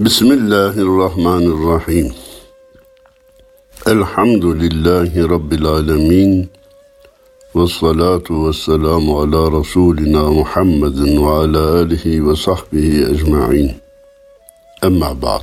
[0.00, 2.12] Bismillahirrahmanirrahim.
[3.86, 6.50] Elhamdülillahi Rabbil alemin.
[7.56, 13.72] Ve salatu ve selamu ala Resulina Muhammedin ve ala alihi ve sahbihi ecma'in.
[14.82, 15.42] Emma ba'd.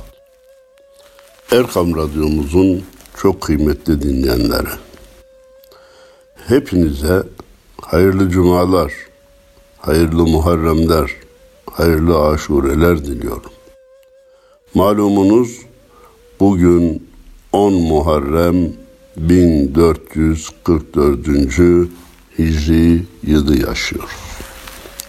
[1.52, 2.82] Erkam Radyomuzun
[3.16, 4.70] çok kıymetli dinleyenleri.
[6.48, 7.22] Hepinize
[7.80, 8.92] hayırlı cumalar,
[9.78, 11.10] hayırlı muharremler,
[11.70, 13.52] hayırlı aşureler diliyorum.
[14.74, 15.58] Malumunuz
[16.40, 17.06] bugün
[17.52, 18.72] 10 Muharrem
[19.16, 21.88] 1444.
[22.38, 24.08] Hicri yılı yaşıyor.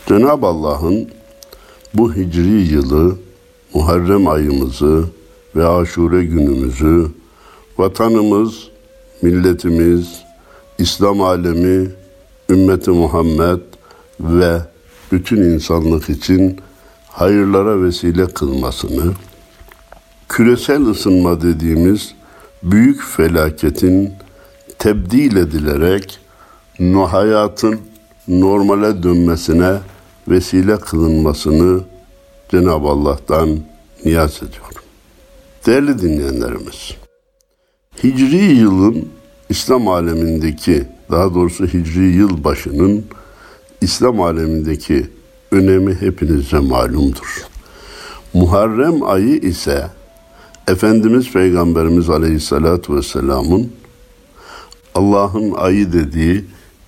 [0.08, 1.10] Cenab-ı Allah'ın
[1.94, 3.18] bu hicri yılı
[3.74, 5.06] Muharrem ayımızı
[5.56, 7.12] ve aşure günümüzü
[7.78, 8.68] vatanımız,
[9.22, 10.22] milletimiz,
[10.78, 11.92] İslam alemi,
[12.50, 13.60] ümmeti Muhammed
[14.20, 14.62] ve
[15.12, 16.58] bütün insanlık için
[17.08, 19.14] hayırlara vesile kılmasını,
[20.30, 22.14] küresel ısınma dediğimiz
[22.64, 24.14] büyük felaketin
[24.80, 26.20] tebdil edilerek
[27.10, 27.80] hayatın
[28.28, 29.80] normale dönmesine
[30.28, 31.82] vesile kılınmasını
[32.50, 33.60] Cenab-ı Allah'tan
[34.06, 34.84] niyaz ediyorum.
[35.66, 36.92] Değerli dinleyenlerimiz,
[38.04, 39.10] Hicri yılın
[39.50, 43.06] İslam alemindeki, daha doğrusu Hicri yıl başının
[43.82, 45.10] İslam alemindeki
[45.52, 47.46] önemi hepinize malumdur.
[48.34, 49.88] Muharrem ayı ise
[50.68, 53.72] Efendimiz Peygamberimiz Aleyhisselatü Vesselam'ın
[54.96, 56.46] Allah'ın ayı dediği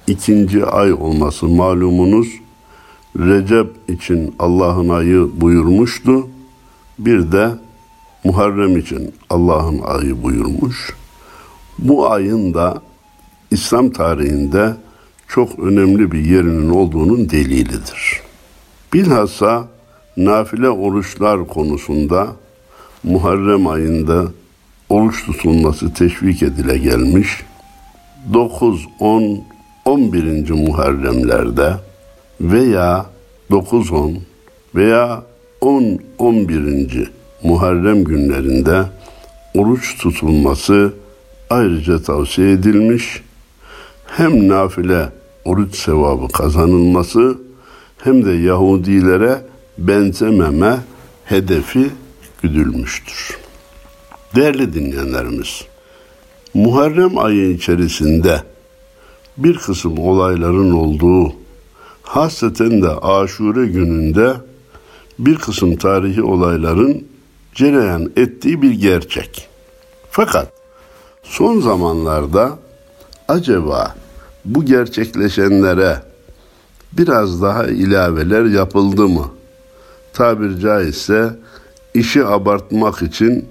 [0.07, 2.27] ikinci ay olması malumunuz
[3.19, 6.27] Recep için Allah'ın ayı buyurmuştu.
[6.99, 7.49] Bir de
[8.23, 10.93] Muharrem için Allah'ın ayı buyurmuş.
[11.79, 12.81] Bu ayın da
[13.51, 14.73] İslam tarihinde
[15.27, 18.21] çok önemli bir yerinin olduğunun delilidir.
[18.93, 19.67] Bilhassa
[20.17, 22.27] nafile oruçlar konusunda
[23.05, 24.25] Muharrem ayında
[24.89, 27.29] oruç tutulması teşvik edile gelmiş.
[28.33, 29.43] 9, 10,
[29.85, 30.49] 11.
[30.49, 31.73] Muharremlerde
[32.41, 33.05] veya
[33.51, 34.17] 9, 10
[34.75, 35.23] veya
[35.61, 37.11] 10, 11.
[37.43, 38.83] Muharrem günlerinde
[39.53, 40.93] oruç tutulması
[41.49, 43.21] ayrıca tavsiye edilmiş.
[44.07, 45.09] Hem nafile
[45.45, 47.37] oruç sevabı kazanılması
[48.03, 49.41] hem de Yahudilere
[49.77, 50.77] benzememe
[51.25, 51.89] hedefi
[52.45, 53.37] güdülmüştür.
[54.35, 55.61] Değerli dinleyenlerimiz,
[56.53, 58.43] Muharrem ayı içerisinde
[59.37, 61.33] bir kısım olayların olduğu,
[62.01, 64.33] hasreten de aşure gününde
[65.19, 67.07] bir kısım tarihi olayların
[67.55, 69.47] cereyan ettiği bir gerçek.
[70.11, 70.51] Fakat
[71.23, 72.59] son zamanlarda
[73.27, 73.95] acaba
[74.45, 76.01] bu gerçekleşenlere
[76.93, 79.31] biraz daha ilaveler yapıldı mı?
[80.13, 81.35] Tabir caizse
[81.95, 83.45] işi abartmak için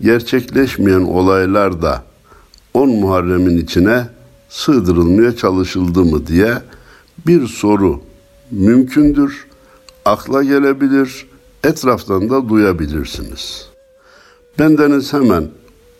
[0.00, 2.04] gerçekleşmeyen olaylar da
[2.74, 4.06] 10 Muharrem'in içine
[4.48, 6.62] sığdırılmaya çalışıldı mı diye
[7.26, 8.00] bir soru
[8.50, 9.46] mümkündür,
[10.04, 11.26] akla gelebilir,
[11.64, 13.68] etraftan da duyabilirsiniz.
[14.58, 15.48] Bendeniz hemen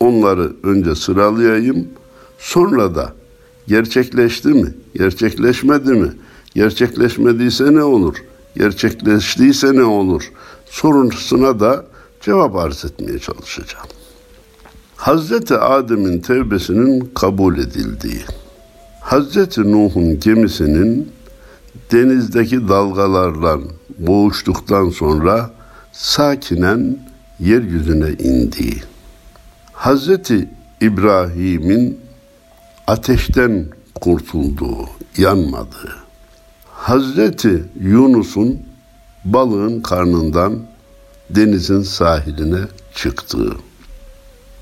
[0.01, 1.89] onları önce sıralayayım,
[2.39, 3.13] sonra da
[3.69, 6.13] gerçekleşti mi, gerçekleşmedi mi,
[6.55, 8.17] gerçekleşmediyse ne olur,
[8.57, 10.31] gerçekleştiyse ne olur
[10.75, 11.85] sorunusuna da
[12.21, 13.87] cevap arz etmeye çalışacağım.
[14.97, 18.23] Hazreti Adem'in tevbesinin kabul edildiği,
[19.01, 21.13] Hazreti Nuh'un gemisinin
[21.93, 23.59] denizdeki dalgalarla
[23.99, 25.51] boğuştuktan sonra
[25.93, 26.99] sakinen
[27.41, 28.83] yeryüzüne indiği,
[29.73, 30.49] Hazreti
[30.81, 32.01] İbrahim'in
[32.87, 33.67] ateşten
[34.01, 35.97] kurtulduğu, yanmadığı,
[36.67, 38.74] Hazreti Yunus'un
[39.25, 40.59] balığın karnından
[41.31, 42.61] denizin sahiline
[42.95, 43.53] çıktığı,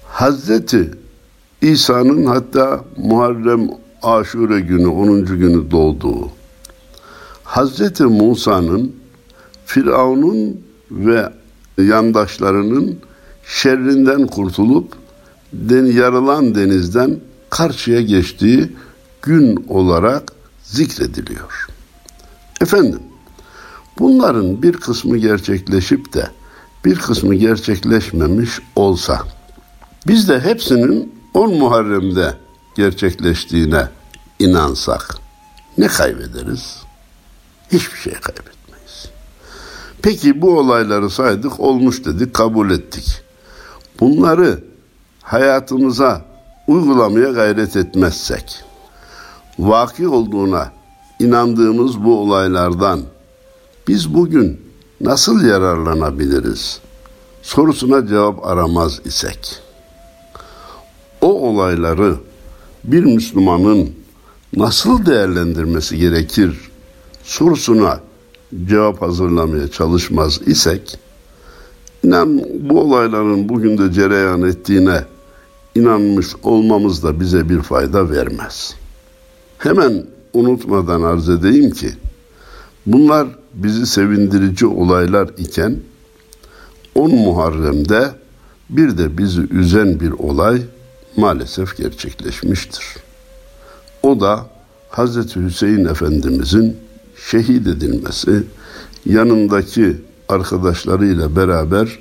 [0.05, 0.91] Hazreti
[1.63, 3.71] İsa'nın hatta Muharrem
[4.03, 5.25] Aşure günü 10.
[5.25, 6.31] günü doğduğu,
[7.45, 8.97] Hazreti Musa'nın
[9.67, 11.33] Firavun'un ve
[11.79, 12.99] yandaşlarının
[13.47, 14.93] şerrinden kurtulup
[15.53, 17.21] den, yarılan denizden
[17.51, 18.73] karşıya geçtiği
[19.23, 20.33] gün olarak
[20.63, 21.67] zikrediliyor.
[22.61, 23.01] Efendim,
[24.03, 26.31] bunların bir kısmı gerçekleşip de
[26.85, 29.23] bir kısmı gerçekleşmemiş olsa
[30.07, 32.35] biz de hepsinin 10 Muharrem'de
[32.77, 33.89] gerçekleştiğine
[34.39, 35.17] inansak
[35.79, 36.77] ne kaybederiz?
[37.73, 39.11] Hiçbir şey kaybetmeyiz.
[40.03, 43.23] Peki bu olayları saydık, olmuş dedik, kabul ettik.
[44.01, 44.65] Bunları
[45.23, 46.25] hayatımıza
[46.67, 48.65] uygulamaya gayret etmezsek,
[49.59, 50.73] vaki olduğuna
[51.19, 53.01] inandığımız bu olaylardan
[53.89, 54.61] biz bugün
[55.01, 56.81] nasıl yararlanabiliriz?
[57.43, 59.61] sorusuna cevap aramaz isek,
[61.21, 62.15] o olayları
[62.85, 63.91] bir Müslümanın
[64.57, 66.71] nasıl değerlendirmesi gerekir
[67.23, 68.01] sorusuna
[68.67, 70.99] cevap hazırlamaya çalışmaz isek,
[72.05, 75.05] inan bu olayların bugün de cereyan ettiğine
[75.75, 78.75] inanmış olmamız da bize bir fayda vermez.
[79.59, 81.91] Hemen unutmadan arz edeyim ki,
[82.87, 85.77] bunlar bizi sevindirici olaylar iken,
[86.95, 88.11] 10 Muharrem'de
[88.71, 90.63] bir de bizi üzen bir olay
[91.17, 92.85] maalesef gerçekleşmiştir.
[94.03, 94.47] O da
[94.91, 95.37] Hz.
[95.37, 96.77] Hüseyin Efendimizin
[97.31, 98.43] şehit edilmesi,
[99.07, 99.97] yanındaki
[100.29, 101.99] arkadaşlarıyla beraber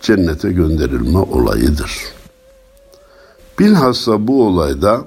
[0.00, 1.92] cennete gönderilme olayıdır.
[3.58, 5.06] Bilhassa bu olayda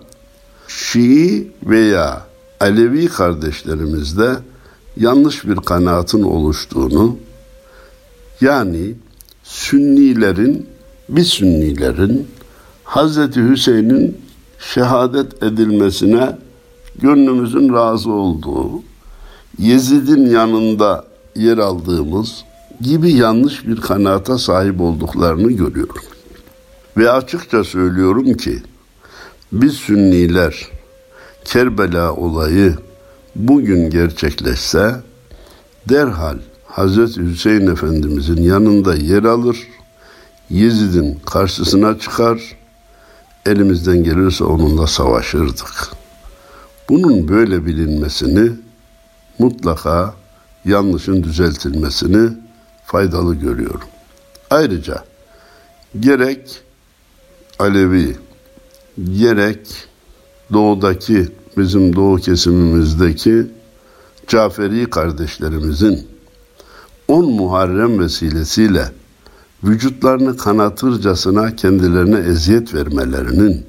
[0.67, 2.21] Şii veya
[2.59, 4.35] Alevi kardeşlerimizde
[4.97, 7.17] yanlış bir kanaatin oluştuğunu,
[8.41, 8.93] yani
[9.43, 10.67] Sünnilerin,
[11.09, 12.27] bir Sünnilerin
[12.83, 14.17] Hazreti Hüseyin'in
[14.59, 16.37] şehadet edilmesine
[17.01, 18.69] gönlümüzün razı olduğu,
[19.59, 21.05] Yezid'in yanında
[21.35, 22.43] yer aldığımız
[22.81, 26.03] gibi yanlış bir kanaata sahip olduklarını görüyorum.
[26.97, 28.61] Ve açıkça söylüyorum ki
[29.51, 30.67] biz Sünniler
[31.45, 32.75] Kerbela olayı
[33.35, 34.95] bugün gerçekleşse
[35.89, 39.57] derhal Hazreti Hüseyin Efendimizin yanında yer alır,
[40.49, 42.41] Yezid'in karşısına çıkar,
[43.45, 45.91] elimizden gelirse onunla savaşırdık.
[46.89, 48.51] Bunun böyle bilinmesini
[49.39, 50.13] mutlaka
[50.65, 52.29] yanlışın düzeltilmesini
[52.85, 53.87] faydalı görüyorum.
[54.49, 55.03] Ayrıca
[55.99, 56.61] gerek
[57.59, 58.17] Alevi
[59.19, 59.67] gerek
[60.53, 61.27] doğudaki
[61.57, 63.47] bizim doğu kesimimizdeki
[64.27, 66.07] Caferi kardeşlerimizin
[67.07, 68.91] 10 Muharrem vesilesiyle
[69.63, 73.65] vücutlarını kanatırcasına kendilerine eziyet vermelerinin,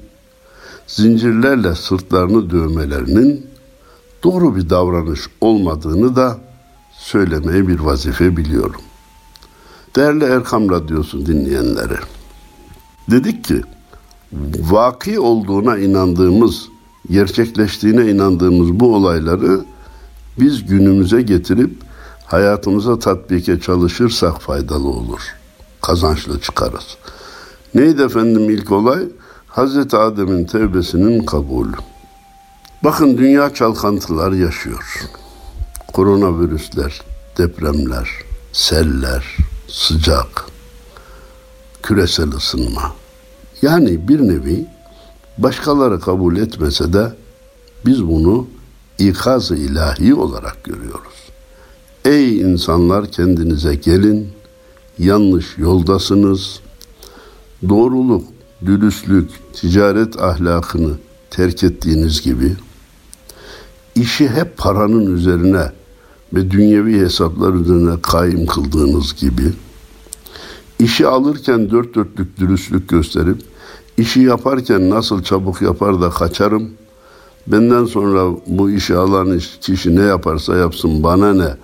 [0.87, 3.47] zincirlerle sırtlarını dövmelerinin
[4.23, 6.37] doğru bir davranış olmadığını da
[6.91, 8.81] söylemeyi bir vazife biliyorum.
[9.95, 11.97] Değerli Erkam Radyosu dinleyenleri,
[13.11, 13.61] dedik ki,
[14.59, 16.67] vaki olduğuna inandığımız,
[17.09, 19.65] gerçekleştiğine inandığımız bu olayları
[20.39, 21.71] biz günümüze getirip
[22.25, 25.21] hayatımıza tatbike çalışırsak faydalı olur.
[25.81, 26.97] Kazançlı çıkarız.
[27.75, 29.03] Neydi efendim ilk olay?
[29.47, 31.75] Hazreti Adem'in tevbesinin kabulü.
[32.83, 35.09] Bakın dünya çalkantılar yaşıyor.
[35.93, 37.01] Koronavirüsler,
[37.37, 38.09] depremler,
[38.51, 39.37] seller,
[39.67, 40.45] sıcak,
[41.83, 42.93] küresel ısınma.
[43.61, 44.65] Yani bir nevi
[45.37, 47.13] başkaları kabul etmese de
[47.85, 48.47] biz bunu
[48.99, 51.31] ikaz-ı ilahi olarak görüyoruz.
[52.05, 54.29] Ey insanlar kendinize gelin,
[54.99, 56.59] yanlış yoldasınız.
[57.69, 58.23] Doğruluk,
[58.65, 60.91] dürüstlük, ticaret ahlakını
[61.29, 62.55] terk ettiğiniz gibi
[63.95, 65.71] işi hep paranın üzerine
[66.33, 69.53] ve dünyevi hesaplar üzerine kaim kıldığınız gibi
[70.79, 73.37] işi alırken dört dörtlük dürüstlük gösterip
[73.97, 76.71] işi yaparken nasıl çabuk yapar da kaçarım
[77.47, 81.55] benden sonra bu işi alan kişi ne yaparsa yapsın bana ne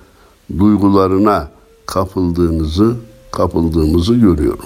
[0.59, 1.51] duygularına
[1.85, 2.95] kapıldığınızı
[3.31, 4.65] kapıldığımızı görüyorum.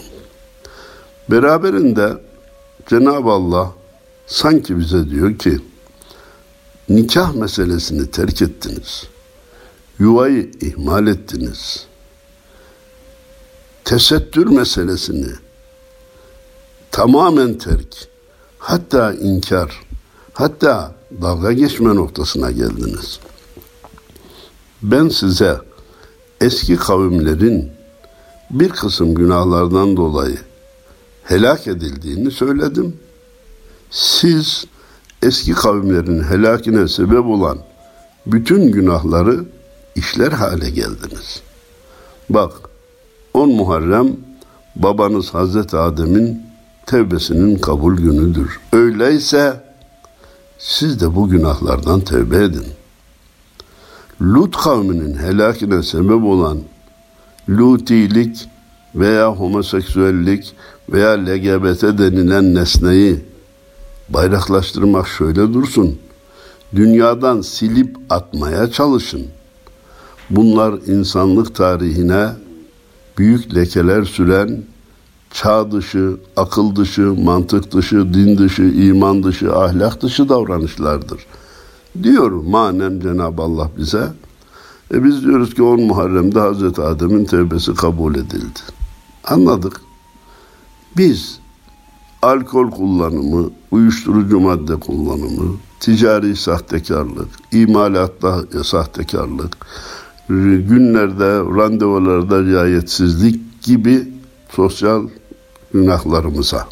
[1.32, 2.22] Beraberinde
[2.88, 3.72] Cenab-ı Allah
[4.28, 5.60] sanki bize diyor ki
[6.90, 9.04] nikah meselesini terk ettiniz.
[10.00, 11.88] Yuvayı ihmal ettiniz.
[13.86, 15.32] Tesettür meselesini
[16.96, 18.08] tamamen terk,
[18.60, 19.82] hatta inkar,
[20.34, 23.20] hatta dalga geçme noktasına geldiniz.
[24.82, 25.58] Ben size
[26.42, 27.72] eski kavimlerin
[28.50, 30.38] bir kısım günahlardan dolayı
[31.24, 32.98] helak edildiğini söyledim.
[33.90, 34.66] Siz
[35.24, 37.58] eski kavimlerin helakine sebep olan
[38.26, 39.46] bütün günahları
[39.96, 41.42] işler hale geldiniz.
[42.30, 42.52] Bak
[43.34, 44.18] 10 Muharrem
[44.76, 46.45] babanız Hazreti Adem'in
[46.86, 48.60] tevbesinin kabul günüdür.
[48.74, 49.64] Öyleyse
[50.58, 52.66] siz de bu günahlardan tevbe edin.
[54.22, 56.60] Lut kavminin helakine sebep olan
[57.50, 58.48] Lutilik
[58.96, 60.54] veya homoseksüellik
[60.90, 63.26] veya LGBT denilen nesneyi
[64.10, 66.00] bayraklaştırmak şöyle dursun.
[66.76, 69.28] Dünyadan silip atmaya çalışın.
[70.30, 72.30] Bunlar insanlık tarihine
[73.18, 74.64] büyük lekeler süren
[75.36, 81.26] çağ dışı, akıl dışı, mantık dışı, din dışı, iman dışı, ahlak dışı davranışlardır.
[82.04, 84.08] Diyor manen Cenab-ı Allah bize.
[84.94, 88.60] E biz diyoruz ki 10 Muharrem'de Hazreti Adem'in tevbesi kabul edildi.
[89.24, 89.82] Anladık.
[90.98, 91.40] Biz
[92.22, 99.58] alkol kullanımı, uyuşturucu madde kullanımı, ticari sahtekarlık, imalatta sahtekarlık,
[100.30, 104.16] günlerde, randevularda riayetsizlik gibi
[104.50, 105.08] sosyal
[105.76, 106.68] günahlarımıza.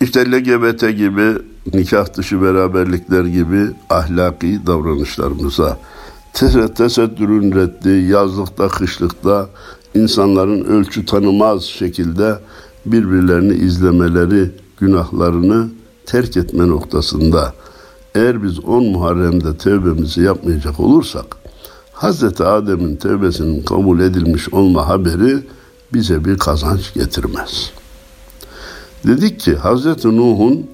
[0.00, 1.38] İşte LGBT gibi,
[1.74, 5.78] nikah dışı beraberlikler gibi ahlaki davranışlarımıza,
[6.76, 9.48] tesettürün reddi, yazlıkta, kışlıkta
[9.94, 12.38] insanların ölçü tanımaz şekilde
[12.86, 14.50] birbirlerini izlemeleri,
[14.80, 15.68] günahlarını
[16.06, 17.54] terk etme noktasında
[18.14, 21.26] eğer biz 10 Muharrem'de tevbemizi yapmayacak olursak
[21.94, 22.40] Hz.
[22.40, 25.42] Adem'in tevbesinin kabul edilmiş olma haberi
[25.94, 27.72] bize bir kazanç getirmez.
[29.06, 30.04] Dedik ki Hz.
[30.04, 30.66] Nuh'un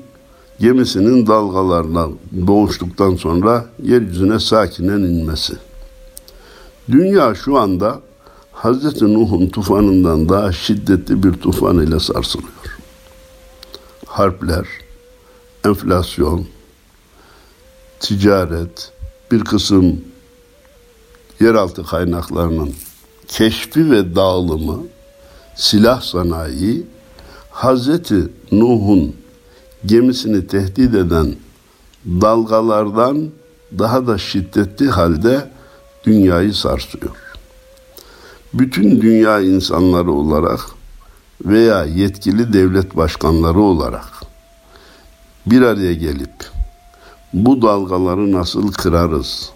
[0.60, 5.54] gemisinin dalgalarla boğuştuktan sonra yeryüzüne sakinen inmesi.
[6.90, 8.00] Dünya şu anda
[8.54, 9.02] Hz.
[9.02, 12.78] Nuh'un tufanından daha şiddetli bir tufan ile sarsılıyor.
[14.06, 14.66] Harpler,
[15.64, 16.46] enflasyon,
[18.00, 18.92] ticaret,
[19.32, 20.00] bir kısım
[21.40, 22.74] yeraltı kaynaklarının
[23.28, 24.78] keşfi ve dağılımı,
[25.60, 26.86] silah sanayi,
[27.50, 29.16] Hazreti Nuh'un
[29.86, 31.34] gemisini tehdit eden
[32.06, 33.28] dalgalardan
[33.78, 35.50] daha da şiddetli halde
[36.04, 37.16] dünyayı sarsıyor.
[38.54, 40.60] Bütün dünya insanları olarak
[41.44, 44.08] veya yetkili devlet başkanları olarak
[45.46, 46.50] bir araya gelip
[47.32, 49.50] bu dalgaları nasıl kırarız?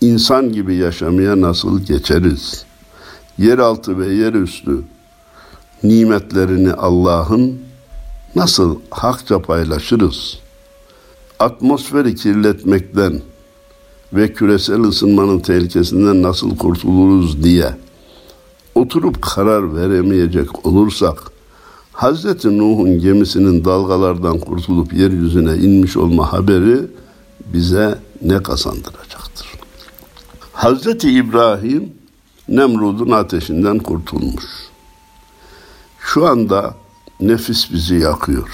[0.00, 2.64] İnsan gibi yaşamaya nasıl geçeriz?
[3.38, 4.84] Yeraltı ve yerüstü
[5.82, 7.58] nimetlerini Allah'ın
[8.36, 10.38] nasıl hakça paylaşırız?
[11.38, 13.20] Atmosferi kirletmekten
[14.12, 17.74] ve küresel ısınmanın tehlikesinden nasıl kurtuluruz diye
[18.74, 21.22] oturup karar veremeyecek olursak
[21.92, 26.78] Hazreti Nuh'un gemisinin dalgalardan kurtulup yeryüzüne inmiş olma haberi
[27.54, 29.46] bize ne kazandıracaktır?
[30.52, 31.92] Hazreti İbrahim
[32.48, 34.69] Nemrud'un ateşinden kurtulmuş.
[36.14, 36.74] Şu anda
[37.20, 38.48] nefis bizi yakıyor.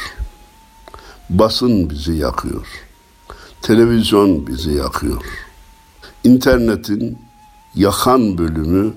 [1.30, 2.66] Basın bizi yakıyor.
[3.62, 5.22] Televizyon bizi yakıyor.
[6.24, 7.18] İnternetin
[7.74, 8.94] yakan bölümü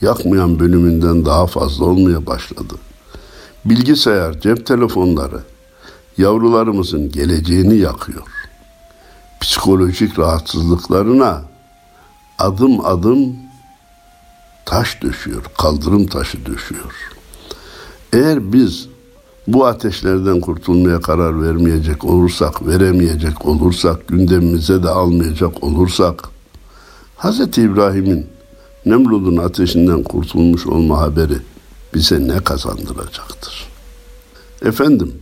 [0.00, 2.74] yakmayan bölümünden daha fazla olmaya başladı.
[3.64, 5.40] Bilgisayar, cep telefonları
[6.18, 8.28] yavrularımızın geleceğini yakıyor.
[9.40, 11.42] Psikolojik rahatsızlıklarına
[12.38, 13.36] adım adım
[14.64, 17.15] taş düşüyor, kaldırım taşı düşüyor.
[18.16, 18.88] Eğer biz
[19.46, 26.28] bu ateşlerden kurtulmaya karar vermeyecek olursak, veremeyecek olursak, gündemimize de almayacak olursak,
[27.18, 27.40] Hz.
[27.40, 28.26] İbrahim'in
[28.86, 31.36] Nemrud'un ateşinden kurtulmuş olma haberi
[31.94, 33.68] bize ne kazandıracaktır?
[34.62, 35.14] Efendim,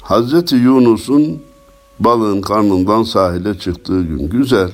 [0.00, 1.42] Hazreti Yunus'un
[2.00, 4.70] balığın karnından sahile çıktığı gün güzel.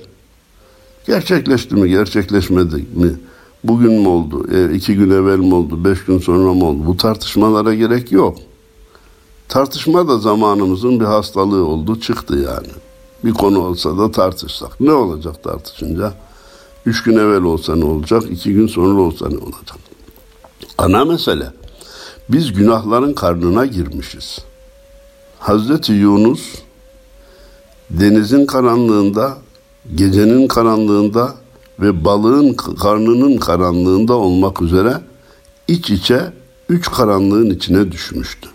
[1.07, 3.11] Gerçekleşti mi, gerçekleşmedi mi?
[3.65, 6.87] Bugün mü oldu, e, iki gün evvel mi oldu, beş gün sonra mı oldu?
[6.87, 8.39] Bu tartışmalara gerek yok.
[9.49, 12.69] Tartışma da zamanımızın bir hastalığı oldu, çıktı yani.
[13.25, 14.81] Bir konu olsa da tartışsak.
[14.81, 16.15] Ne olacak tartışınca?
[16.87, 19.77] Üç gün evvel olsa ne olacak, iki gün sonra olsa ne olacak?
[20.79, 21.47] Ana mesele,
[22.29, 24.39] biz günahların karnına girmişiz.
[25.39, 26.55] Hazreti Yunus
[27.91, 29.39] denizin karanlığında,
[29.95, 31.35] gecenin karanlığında
[31.81, 35.01] ve balığın karnının karanlığında olmak üzere
[35.69, 36.33] iç içe
[36.69, 38.49] üç karanlığın içine düşmüştü.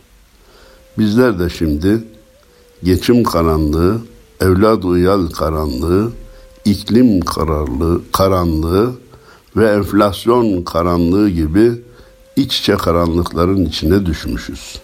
[0.97, 2.03] Bizler de şimdi
[2.83, 3.97] geçim karanlığı,
[4.41, 6.11] evlad uyal karanlığı,
[6.65, 8.91] iklim kararlığı, karanlığı
[9.55, 11.71] ve enflasyon karanlığı gibi
[12.35, 14.79] iç içe karanlıkların içine düşmüşüz.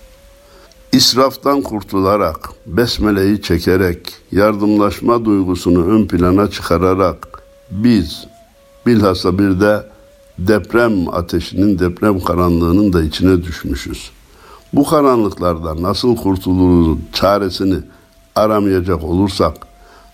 [0.92, 7.35] İsraftan kurtularak, besmeleyi çekerek, yardımlaşma duygusunu ön plana çıkararak
[7.72, 8.28] biz
[8.86, 9.84] bilhassa bir de
[10.40, 14.12] deprem ateşinin, deprem karanlığının da içine düşmüşüz.
[14.74, 17.76] Bu karanlıklardan nasıl kurtuluruz çaresini
[18.36, 19.58] aramayacak olursak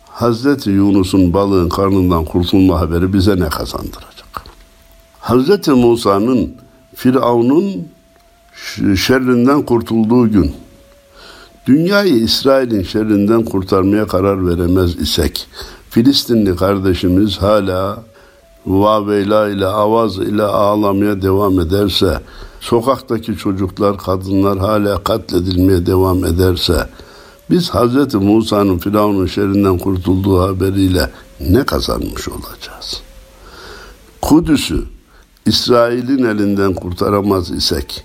[0.10, 4.44] Hazreti Yunus'un balığın karnından kurtulma haberi bize ne kazandıracak?
[5.20, 6.54] Hazreti Musa'nın
[6.96, 7.88] Firavun'un
[8.96, 10.52] şerrinden kurtulduğu gün
[11.68, 15.48] dünyayı İsrail'in şerrinden kurtarmaya karar veremez isek
[15.92, 18.04] Filistinli kardeşimiz hala
[18.66, 22.20] vaveyla ile avaz ile ağlamaya devam ederse
[22.60, 26.90] sokaktaki çocuklar kadınlar hala katledilmeye devam ederse
[27.50, 28.14] biz Hz.
[28.14, 33.02] Musa'nın Firavun'un şerrinden kurtulduğu haberiyle ne kazanmış olacağız?
[34.22, 34.84] Kudüs'ü
[35.46, 38.04] İsrail'in elinden kurtaramaz isek,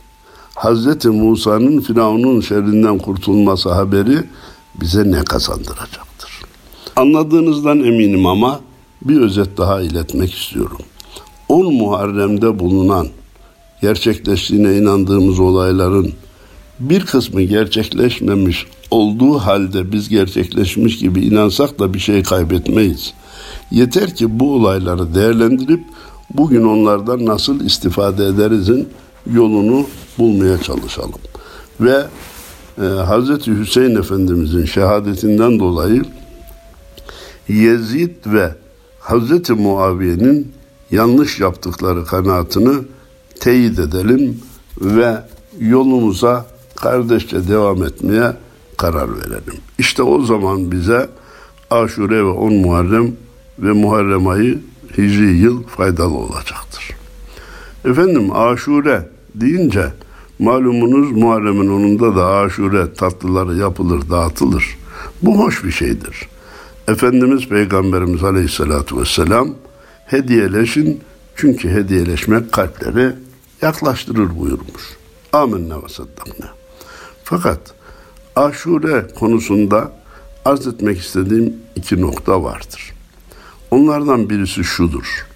[0.57, 1.05] Hz.
[1.05, 4.25] Musa'nın Firavun'un şerrinden kurtulması haberi
[4.81, 6.06] bize ne kazandıracaktır?
[6.97, 8.61] Anladığınızdan eminim ama
[9.03, 10.79] bir özet daha iletmek istiyorum.
[11.49, 13.09] 10 Muharrem'de bulunan
[13.83, 16.13] gerçekleştiğine inandığımız olayların
[16.81, 23.15] bir kısmı gerçekleşmemiş olduğu halde biz gerçekleşmiş gibi inansak da bir şey kaybetmeyiz.
[23.71, 25.85] Yeter ki bu olayları değerlendirip
[26.35, 28.89] bugün onlardan nasıl istifade ederizin
[29.33, 29.87] yolunu
[30.19, 31.21] bulmaya çalışalım.
[31.81, 32.07] Ve
[32.79, 33.47] e, Hz.
[33.47, 36.03] Hüseyin Efendimizin şehadetinden dolayı
[37.49, 38.55] Yezid ve
[39.01, 39.51] Hz.
[39.51, 40.53] Muaviye'nin
[40.91, 42.77] yanlış yaptıkları kanaatini
[43.41, 44.41] teyit edelim
[44.81, 45.23] ve
[45.61, 48.33] yolumuza kardeşçe devam etmeye
[48.77, 49.55] karar verelim.
[49.79, 51.09] İşte o zaman bize
[51.71, 53.13] Aşure ve 10 Muharrem
[53.59, 54.59] ve Muharrem ayı
[54.93, 56.91] Hicri yıl faydalı olacaktır.
[57.85, 59.93] Efendim Aşure deyince
[60.39, 64.79] malumunuz Muharrem'in onunda da Aşure tatlıları yapılır, dağıtılır.
[65.23, 66.29] Bu hoş bir şeydir.
[66.89, 69.55] Efendimiz Peygamberimiz Aleyhisselatü Vesselam
[70.07, 71.01] hediyeleşin
[71.37, 73.13] çünkü hediyeleşmek kalpleri
[73.63, 74.97] yaklaştırır buyurmuş.
[75.33, 76.47] Amenna ve saddakna.
[77.25, 77.61] Fakat
[78.37, 79.93] aşure konusunda
[80.45, 82.93] arz etmek istediğim iki nokta vardır.
[83.71, 85.27] Onlardan birisi şudur.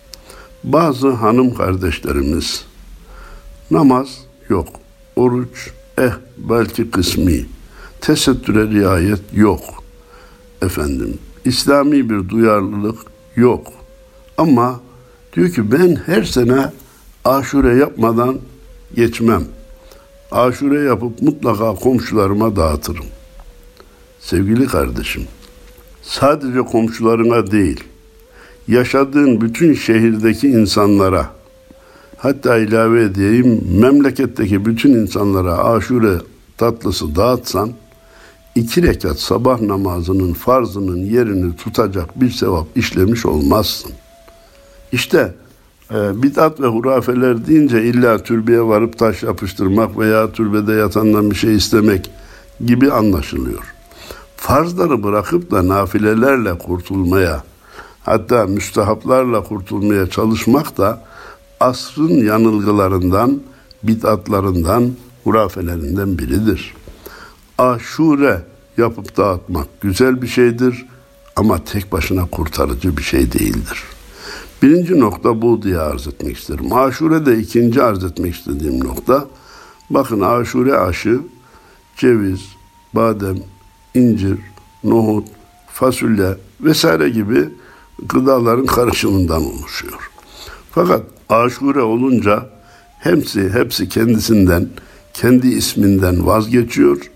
[0.64, 2.64] Bazı hanım kardeşlerimiz
[3.71, 4.69] namaz yok,
[5.16, 7.47] oruç eh belki kısmi,
[8.00, 9.85] tesettüre riayet yok.
[10.62, 12.99] Efendim, İslami bir duyarlılık
[13.37, 13.66] yok.
[14.38, 14.80] Ama
[15.32, 16.73] diyor ki ben her sene
[17.25, 18.38] aşure yapmadan
[18.97, 19.44] geçmem.
[20.30, 23.06] Aşure yapıp mutlaka komşularıma dağıtırım.
[24.20, 25.25] Sevgili kardeşim,
[26.02, 27.85] sadece komşularına değil,
[28.68, 31.30] yaşadığın bütün şehirdeki insanlara,
[32.16, 36.18] hatta ilave edeyim, memleketteki bütün insanlara aşure
[36.59, 37.73] tatlısı dağıtsan,
[38.54, 43.92] iki rekat sabah namazının farzının yerini tutacak bir sevap işlemiş olmazsın.
[44.92, 45.34] İşte
[45.90, 51.56] e, bid'at ve hurafeler deyince illa türbeye varıp taş yapıştırmak veya türbede yatandan bir şey
[51.56, 52.10] istemek
[52.66, 53.74] gibi anlaşılıyor.
[54.36, 57.44] Farzları bırakıp da nafilelerle kurtulmaya,
[58.02, 61.04] hatta müstehaplarla kurtulmaya çalışmak da
[61.60, 63.40] asrın yanılgılarından,
[63.82, 64.90] bid'atlarından,
[65.24, 66.74] hurafelerinden biridir.
[67.61, 68.42] Aşure
[68.79, 70.87] yapıp dağıtmak güzel bir şeydir
[71.37, 73.83] ama tek başına kurtarıcı bir şey değildir.
[74.62, 76.73] Birinci nokta bu diye arz etmek isterim.
[76.73, 79.27] Aşure de ikinci arz etmek istediğim nokta.
[79.90, 81.20] Bakın aşure aşı
[81.96, 82.40] ceviz,
[82.94, 83.37] badem,
[83.94, 84.38] incir,
[84.85, 85.29] nohut,
[85.73, 87.49] fasulye vesaire gibi
[88.09, 90.11] gıdaların karışımından oluşuyor.
[90.70, 92.46] Fakat aşure olunca
[92.99, 94.68] hepsi hepsi kendisinden,
[95.14, 97.11] kendi isminden vazgeçiyor.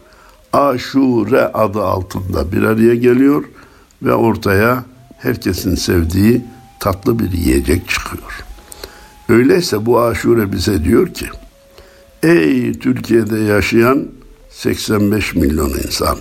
[0.55, 3.45] Aşure adı altında bir araya geliyor
[4.03, 4.85] ve ortaya
[5.19, 6.45] herkesin sevdiği
[6.81, 8.45] tatlı bir yiyecek çıkıyor.
[9.29, 11.27] Öyleyse bu aşure bize diyor ki,
[12.23, 14.07] ey Türkiye'de yaşayan
[14.51, 16.19] 85 milyon insan,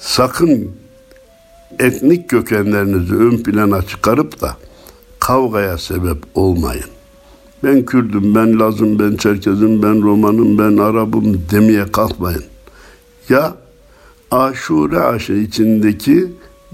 [0.00, 0.70] sakın
[1.78, 4.56] etnik kökenlerinizi ön plana çıkarıp da
[5.18, 6.90] kavgaya sebep olmayın.
[7.64, 12.51] Ben Kürdüm, ben Lazım, ben Çerkezim, ben Romanım, ben Arabım demeye kalkmayın.
[13.28, 13.54] Ya
[14.30, 16.32] aşure aşı içindeki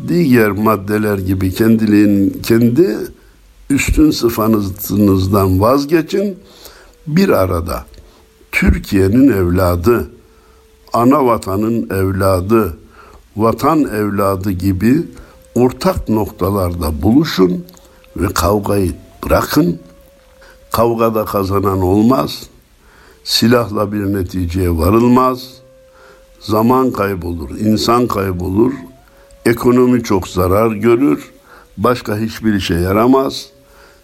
[0.09, 2.97] diğer maddeler gibi kendiliğin kendi
[3.71, 6.39] üstün sıfanızdan vazgeçin.
[7.07, 7.85] Bir arada
[8.53, 10.11] Türkiye'nin evladı,
[10.93, 12.77] ana vatanın evladı,
[13.37, 15.03] vatan evladı gibi
[15.55, 17.65] ortak noktalarda buluşun
[18.17, 18.93] ve kavgayı
[19.25, 19.79] bırakın.
[20.73, 22.43] Kavgada kazanan olmaz.
[23.25, 25.59] Silahla bir neticeye varılmaz.
[26.41, 28.73] Zaman kaybolur, insan kaybolur,
[29.49, 31.31] Ekonomi çok zarar görür.
[31.77, 33.47] Başka hiçbir işe yaramaz.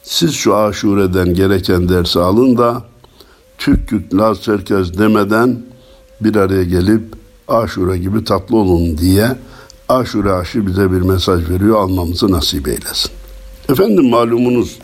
[0.02, 2.82] Siz şu aşureden gereken dersi alın da
[3.58, 5.62] Türk, Kürt, Laz, Çerkez demeden
[6.20, 7.02] bir araya gelip
[7.48, 9.36] aşure gibi tatlı olun diye
[9.88, 13.10] aşure aşı bize bir mesaj veriyor almamızı nasip eylesin.
[13.68, 14.78] Efendim malumunuz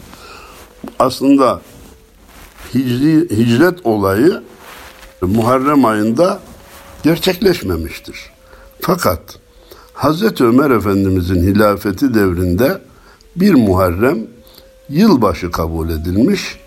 [0.99, 1.61] aslında
[2.75, 4.43] hicri, hicret olayı
[5.23, 6.41] Muharrem ayında
[7.03, 8.17] gerçekleşmemiştir.
[8.81, 9.39] Fakat
[9.93, 12.81] Hazreti Ömer Efendimizin hilafeti devrinde
[13.37, 14.19] bir Muharrem
[14.89, 16.59] yılbaşı kabul edilmiş.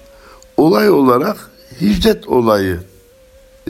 [0.58, 2.80] Olay olarak hicret olayı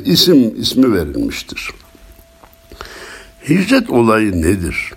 [0.06, 1.70] isim ismi verilmiştir.
[3.50, 4.94] Hicret olayı nedir?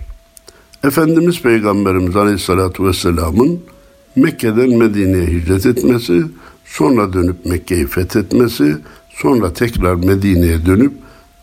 [0.83, 3.61] Efendimiz Peygamberimiz Aleyhisselatü Vesselam'ın
[4.15, 6.23] Mekke'den Medine'ye hicret etmesi,
[6.65, 8.77] sonra dönüp Mekke'yi fethetmesi,
[9.09, 10.93] sonra tekrar Medine'ye dönüp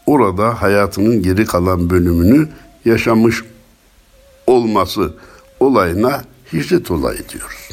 [0.06, 2.48] orada hayatının geri kalan bölümünü
[2.84, 3.42] yaşamış
[4.46, 5.14] olması
[5.60, 7.68] olayına hicret olayı diyoruz.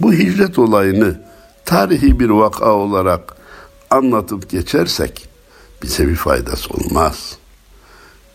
[0.00, 1.20] Bu hicret olayını
[1.64, 3.36] tarihi bir vaka olarak
[3.90, 5.28] anlatıp geçersek
[5.82, 7.36] bize bir faydası olmaz.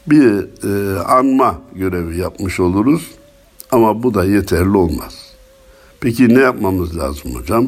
[0.08, 3.12] Bir e, anma görevi yapmış oluruz
[3.72, 5.28] ama bu da yeterli olmaz.
[6.00, 7.68] Peki ne yapmamız lazım hocam?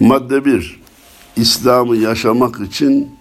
[0.00, 0.80] Madde bir,
[1.36, 3.15] İslam'ı yaşamak için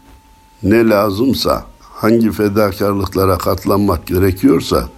[0.66, 4.90] ne lazımsa, hangi fedakarlıklara katlanmak gerekiyorsa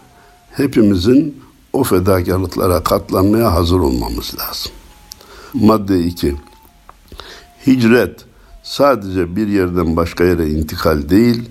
[0.52, 1.42] hepimizin
[1.74, 4.72] o fedakarlıklara katlanmaya hazır olmamız lazım.
[5.54, 6.36] Madde 2.
[7.68, 8.26] Hicret
[8.64, 11.50] sadece bir yerden başka yere intikal değil,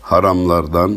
[0.00, 0.96] haramlardan,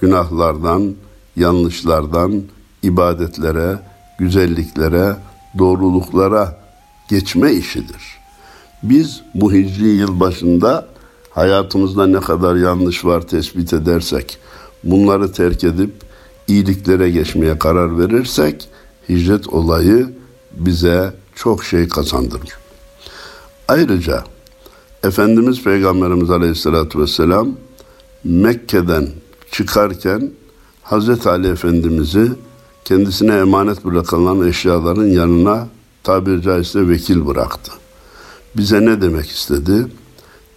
[0.00, 0.94] günahlardan,
[1.36, 2.42] yanlışlardan,
[2.82, 3.78] ibadetlere,
[4.18, 5.16] güzelliklere,
[5.58, 6.60] doğruluklara
[7.08, 8.02] geçme işidir.
[8.82, 10.93] Biz bu hicri yıl başında
[11.34, 14.38] hayatımızda ne kadar yanlış var tespit edersek,
[14.84, 15.90] bunları terk edip
[16.48, 18.68] iyiliklere geçmeye karar verirsek,
[19.08, 20.08] hicret olayı
[20.52, 22.58] bize çok şey kazandırır.
[23.68, 24.24] Ayrıca
[25.02, 27.48] Efendimiz Peygamberimiz Aleyhisselatü Vesselam
[28.24, 29.08] Mekke'den
[29.50, 30.30] çıkarken
[30.82, 32.32] Hazreti Ali Efendimiz'i
[32.84, 35.68] kendisine emanet bırakılan eşyaların yanına
[36.02, 37.72] tabiri caizse vekil bıraktı.
[38.56, 39.86] Bize ne demek istedi?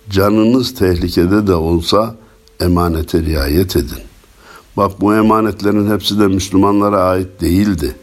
[0.09, 2.15] Canınız tehlikede de olsa
[2.59, 4.03] emanete riayet edin.
[4.77, 7.95] Bak bu emanetlerin hepsi de Müslümanlara ait değildi.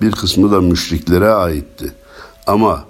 [0.00, 1.92] Bir kısmı da müşriklere aitti.
[2.46, 2.84] Ama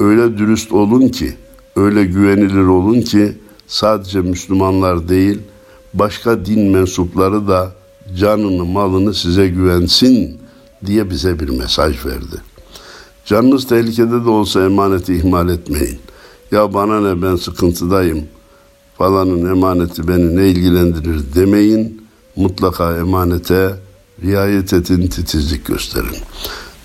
[0.00, 1.36] öyle dürüst olun ki,
[1.76, 5.40] öyle güvenilir olun ki sadece Müslümanlar değil,
[5.94, 7.72] başka din mensupları da
[8.16, 10.40] canını malını size güvensin
[10.86, 12.36] diye bize bir mesaj verdi.
[13.24, 15.98] Canınız tehlikede de olsa emaneti ihmal etmeyin.
[16.52, 18.24] Ya bana ne ben sıkıntıdayım
[18.98, 22.02] falanın emaneti beni ne ilgilendirir demeyin.
[22.36, 23.74] Mutlaka emanete
[24.22, 26.16] riayet edin, titizlik gösterin.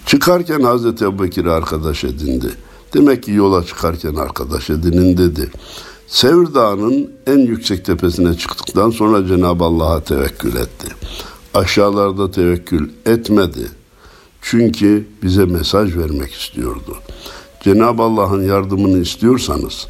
[0.06, 2.48] Çıkarken Hazreti Ebubekir arkadaş edindi.
[2.94, 5.50] Demek ki yola çıkarken arkadaş edinin dedi.
[6.08, 10.88] Sevr Dağı'nın en yüksek tepesine çıktıktan sonra Cenab-ı Allah'a tevekkül etti.
[11.54, 13.68] Aşağılarda tevekkül etmedi.
[14.42, 16.98] Çünkü bize mesaj vermek istiyordu.
[17.62, 19.88] Cenab-ı Allah'ın yardımını istiyorsanız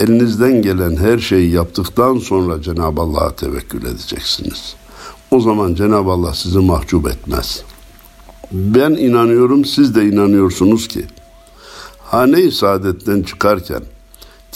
[0.00, 4.74] elinizden gelen her şeyi yaptıktan sonra Cenab-ı Allah'a tevekkül edeceksiniz.
[5.30, 7.62] O zaman Cenab-ı Allah sizi mahcup etmez.
[8.52, 11.04] Ben inanıyorum siz de inanıyorsunuz ki
[11.98, 13.82] hane-i saadetten çıkarken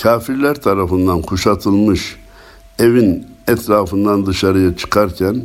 [0.02, 2.16] kafirler tarafından kuşatılmış
[2.78, 5.44] evin etrafından dışarıya çıkarken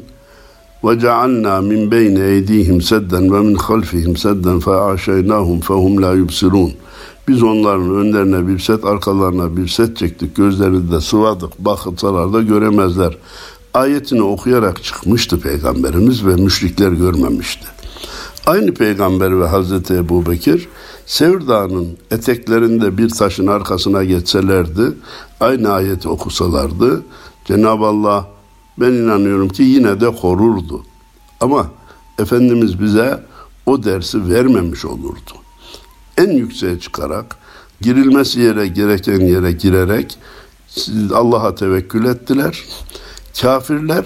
[0.84, 6.87] ve cealna min beyne eydihim sedden ve min halfihim sedden fe aşeynahum fehum la yubsirun.''
[7.28, 13.18] Biz onların önlerine bir set, arkalarına bir set çektik, gözlerini de sıvadık, bakıtsalar da göremezler.
[13.74, 17.66] Ayetini okuyarak çıkmıştı Peygamberimiz ve müşrikler görmemişti.
[18.46, 20.68] Aynı Peygamber ve Hazreti Ebu Bekir,
[21.06, 24.94] Sevr Dağı'nın eteklerinde bir taşın arkasına geçselerdi,
[25.40, 27.04] aynı ayeti okusalardı,
[27.46, 28.28] Cenab-ı Allah
[28.78, 30.84] ben inanıyorum ki yine de korurdu.
[31.40, 31.68] Ama
[32.20, 33.24] Efendimiz bize
[33.66, 35.32] o dersi vermemiş olurdu.
[36.18, 37.36] En yükseğe çıkarak,
[37.82, 40.18] girilmesi yere gereken yere girerek
[41.14, 42.64] Allah'a tevekkül ettiler.
[43.42, 44.06] Kafirler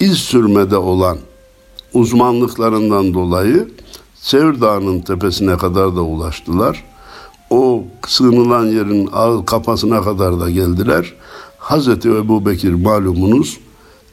[0.00, 1.18] iz sürmede olan
[1.94, 3.68] uzmanlıklarından dolayı
[4.14, 6.84] Sevr Dağı'nın tepesine kadar da ulaştılar.
[7.50, 9.06] O sığınılan yerin
[9.44, 11.14] kapasına kadar da geldiler.
[11.58, 13.58] Hazreti Ebu Bekir malumunuz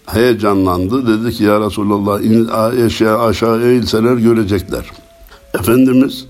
[0.06, 1.08] heyecanlandı.
[1.08, 4.92] Dedi ki ya Resulallah in, aşağı, aşağı eğilseler görecekler.
[5.54, 6.26] Efendimiz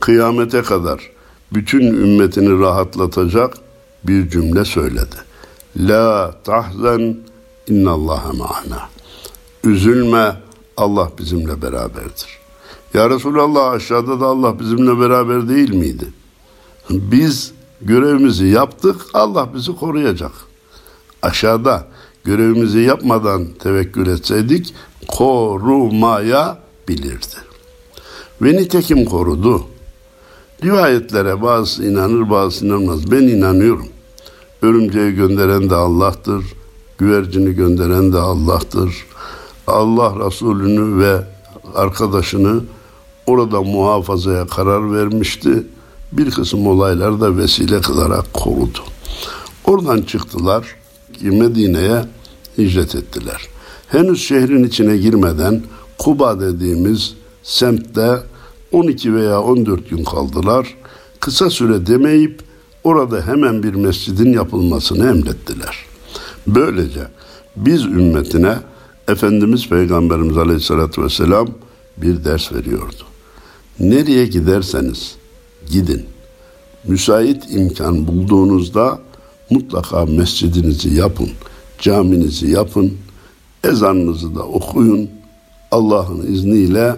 [0.00, 1.10] kıyamete kadar
[1.52, 3.54] bütün ümmetini rahatlatacak
[4.04, 5.16] bir cümle söyledi.
[5.76, 7.16] La tahzen
[7.66, 8.88] innallaha ma'ana.
[9.64, 10.36] Üzülme
[10.76, 12.38] Allah bizimle beraberdir.
[12.94, 16.08] Ya Resulallah aşağıda da Allah bizimle beraber değil miydi?
[16.90, 20.32] Biz görevimizi yaptık Allah bizi koruyacak.
[21.22, 21.86] Aşağıda
[22.24, 24.74] görevimizi yapmadan tevekkül etseydik
[25.08, 26.58] korumaya
[26.88, 27.36] bilirdi.
[28.42, 29.66] Ve nitekim korudu.
[30.64, 33.10] Rivayetlere bazı inanır bazı inanmaz.
[33.10, 33.88] Ben inanıyorum.
[34.62, 36.44] Örümceği gönderen de Allah'tır.
[36.98, 39.06] Güvercini gönderen de Allah'tır.
[39.66, 41.20] Allah Resulünü ve
[41.74, 42.60] arkadaşını
[43.26, 45.66] orada muhafazaya karar vermişti.
[46.12, 48.78] Bir kısım olaylar da vesile kılarak korudu.
[49.64, 50.64] Oradan çıktılar
[51.12, 52.04] ki Medine'ye
[52.58, 53.48] hicret ettiler.
[53.88, 55.62] Henüz şehrin içine girmeden
[55.98, 58.22] Kuba dediğimiz semtte
[58.72, 60.74] 12 veya 14 gün kaldılar.
[61.20, 62.42] Kısa süre demeyip
[62.84, 65.76] orada hemen bir mescidin yapılmasını emrettiler.
[66.46, 67.08] Böylece
[67.56, 68.56] biz ümmetine
[69.08, 71.48] Efendimiz Peygamberimiz Aleyhisselatü Vesselam
[71.96, 73.02] bir ders veriyordu.
[73.80, 75.16] Nereye giderseniz
[75.70, 76.04] gidin.
[76.84, 78.98] Müsait imkan bulduğunuzda
[79.50, 81.30] mutlaka mescidinizi yapın,
[81.80, 82.92] caminizi yapın,
[83.64, 85.10] ezanınızı da okuyun.
[85.70, 86.96] Allah'ın izniyle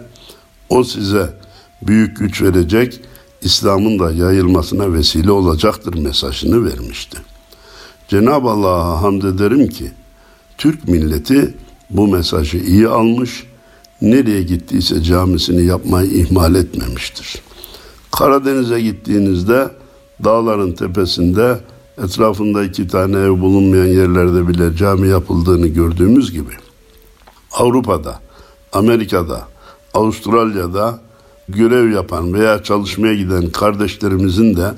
[0.69, 1.40] o size
[1.83, 3.01] büyük güç verecek,
[3.43, 7.19] İslam'ın da yayılmasına vesile olacaktır mesajını vermişti.
[8.09, 9.91] Cenab-ı Allah'a hamd ederim ki
[10.59, 11.55] Türk milleti
[11.91, 13.47] bu mesajı iyi almış,
[14.03, 17.43] nereye gittiyse camisini yapmayı ihmal etmemiştir.
[18.13, 19.71] Karadeniz'e gittiğinizde
[20.25, 21.61] dağların tepesinde
[22.05, 26.53] etrafında iki tane ev bulunmayan yerlerde bile cami yapıldığını gördüğümüz gibi
[27.53, 28.21] Avrupa'da,
[28.73, 29.49] Amerika'da,
[29.95, 31.01] Avustralya'da
[31.53, 34.75] görev yapan veya çalışmaya giden kardeşlerimizin de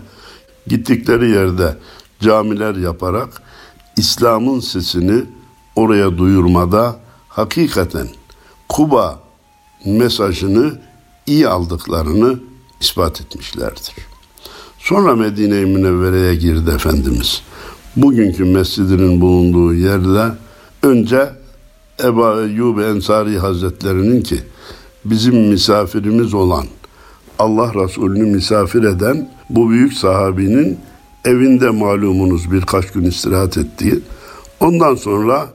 [0.66, 1.76] gittikleri yerde
[2.20, 3.42] camiler yaparak
[3.96, 5.24] İslam'ın sesini
[5.76, 6.96] oraya duyurmada
[7.28, 8.08] hakikaten
[8.68, 9.20] Kuba
[9.84, 10.78] mesajını
[11.26, 12.38] iyi aldıklarını
[12.80, 13.94] ispat etmişlerdir.
[14.78, 17.42] Sonra Medine-i Münevvere'ye girdi Efendimiz.
[17.96, 20.34] Bugünkü mescidinin bulunduğu yerde
[20.82, 21.32] önce
[22.04, 24.40] Ebu Eyyub Ensari Hazretlerinin ki
[25.04, 26.64] bizim misafirimiz olan
[27.38, 30.78] Allah Resulü'nü misafir eden bu büyük sahabinin
[31.24, 34.00] evinde malumunuz birkaç gün istirahat ettiği.
[34.60, 35.48] Ondan sonra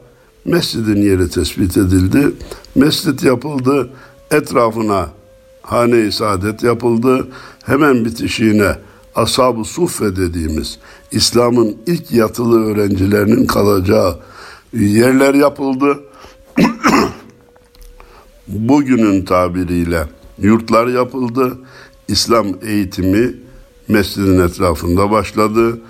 [0.46, 2.32] mescidin yeri tespit edildi.
[2.76, 3.90] Mescid yapıldı.
[4.32, 5.10] Etrafına
[5.62, 7.28] hane-i saadet yapıldı.
[7.66, 8.76] Hemen bitişiğine
[9.16, 10.80] Ashab-ı Suffe dediğimiz
[11.12, 14.20] İslam'ın ilk yatılı öğrencilerinin kalacağı
[14.74, 16.00] yerler yapıldı.
[18.48, 20.08] Bugünün tabiriyle
[20.42, 21.58] yurtlar yapıldı.
[22.08, 23.34] İslam eğitimi
[23.88, 25.82] mescidin etrafında başladı.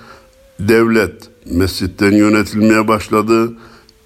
[0.60, 3.54] Devlet mescitten yönetilmeye başladı.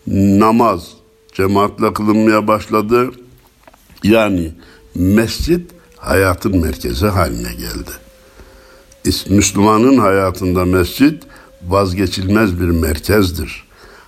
[0.07, 0.87] Namaz
[1.33, 3.11] cemaatle kılınmaya başladı.
[4.03, 4.51] Yani
[4.95, 7.91] mescit hayatın merkezi haline geldi.
[9.29, 11.23] Müslümanın hayatında mescit
[11.67, 13.63] vazgeçilmez bir merkezdir.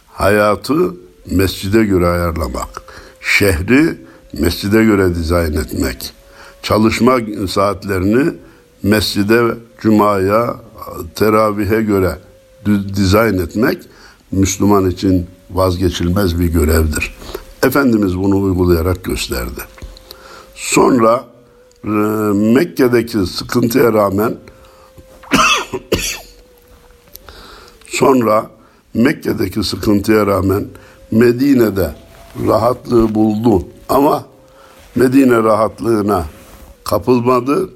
[0.08, 2.82] Hayatı mescide göre ayarlamak,
[3.22, 3.98] şehri
[4.34, 6.14] mescide göre dizayn etmek,
[6.62, 7.18] çalışma
[7.50, 8.34] saatlerini
[8.84, 10.56] mescide, cumaya,
[11.16, 12.18] teravihe göre
[12.96, 13.78] dizayn etmek
[14.32, 17.16] Müslüman için vazgeçilmez bir görevdir.
[17.64, 19.62] Efendimiz bunu uygulayarak gösterdi.
[20.56, 21.24] Sonra
[21.84, 21.88] e,
[22.54, 24.36] Mekke'deki sıkıntıya rağmen
[27.88, 28.52] sonra
[28.94, 30.66] Mekke'deki sıkıntıya rağmen
[31.12, 31.96] Medine'de
[32.48, 34.26] rahatlığı buldu ama
[34.96, 36.26] Medine rahatlığına
[36.84, 37.70] kapılmadı.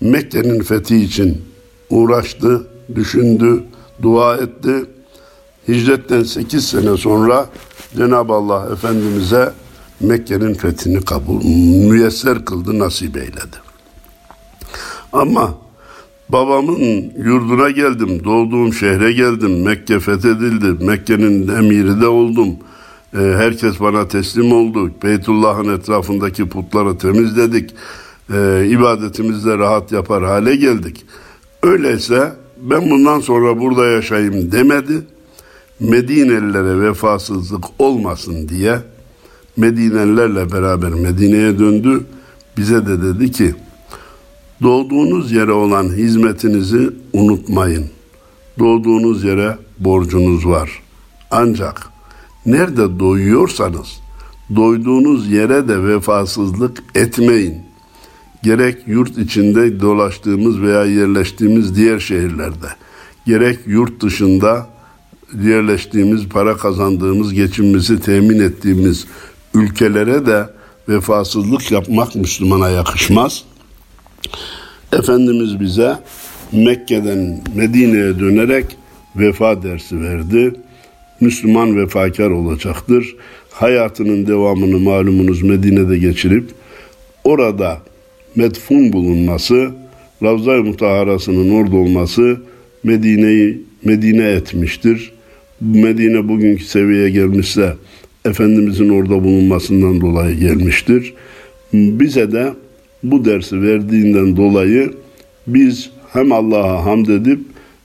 [0.00, 1.44] Mekke'nin fethi için
[1.90, 3.64] uğraştı, düşündü,
[4.02, 4.84] dua etti.
[5.68, 7.46] Hicretten 8 sene sonra
[7.96, 9.52] Cenab-ı Allah Efendimiz'e
[10.00, 11.44] Mekke'nin fethini kabul,
[11.88, 13.56] müyesser kıldı, nasip eyledi.
[15.12, 15.54] Ama
[16.28, 22.48] babamın yurduna geldim, doğduğum şehre geldim, Mekke fethedildi, Mekke'nin emiri de oldum.
[23.16, 24.90] Ee, herkes bana teslim oldu.
[25.02, 27.70] Beytullah'ın etrafındaki putları temizledik.
[28.34, 31.04] Ee, ibadetimizde rahat yapar hale geldik.
[31.62, 35.02] Öyleyse ben bundan sonra burada yaşayayım demedi.
[35.80, 38.78] Medinelilere vefasızlık olmasın diye
[39.56, 42.04] Medinelilerle beraber Medine'ye döndü.
[42.56, 43.54] Bize de dedi ki
[44.62, 47.86] doğduğunuz yere olan hizmetinizi unutmayın.
[48.58, 50.82] Doğduğunuz yere borcunuz var.
[51.30, 51.95] Ancak
[52.46, 54.00] nerede doyuyorsanız
[54.56, 57.56] doyduğunuz yere de vefasızlık etmeyin.
[58.42, 62.66] Gerek yurt içinde dolaştığımız veya yerleştiğimiz diğer şehirlerde,
[63.26, 64.66] gerek yurt dışında
[65.42, 69.06] yerleştiğimiz, para kazandığımız, geçimimizi temin ettiğimiz
[69.54, 70.50] ülkelere de
[70.88, 73.44] vefasızlık yapmak Müslümana yakışmaz.
[74.92, 75.98] Efendimiz bize
[76.52, 78.76] Mekke'den Medine'ye dönerek
[79.16, 80.54] vefa dersi verdi.
[81.20, 83.16] Müslüman vefakar olacaktır.
[83.50, 86.44] Hayatının devamını malumunuz Medine'de geçirip
[87.24, 87.78] orada
[88.36, 89.70] medfun bulunması,
[90.22, 92.36] Ravza-i Mutaharası'nın orada olması
[92.84, 95.12] Medine'yi Medine etmiştir.
[95.60, 97.74] Medine bugünkü seviyeye gelmişse
[98.24, 101.14] Efendimizin orada bulunmasından dolayı gelmiştir.
[101.72, 102.52] Bize de
[103.02, 104.92] bu dersi verdiğinden dolayı
[105.46, 107.40] biz hem Allah'a hamd edip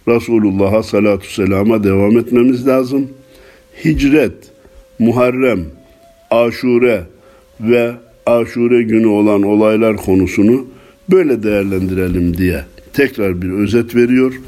[0.07, 3.09] Resulullah'a salatu selama devam etmemiz lazım.
[3.85, 4.33] Hicret,
[4.99, 5.65] Muharrem,
[6.31, 7.03] Aşure
[7.59, 7.91] ve
[8.25, 10.67] Aşure günü olan olaylar konusunu
[11.09, 14.41] böyle değerlendirelim diye tekrar bir özet veriyor.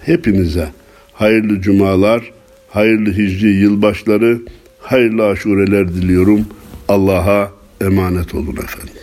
[0.00, 0.68] Hepinize
[1.12, 2.32] hayırlı cumalar,
[2.68, 4.38] hayırlı hicri yılbaşları,
[4.78, 6.46] hayırlı aşureler diliyorum.
[6.88, 8.99] Allah'a emanet olun efendim.